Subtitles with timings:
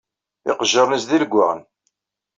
[0.51, 1.61] Iqejjaṛen-ines d ilewwaɣen.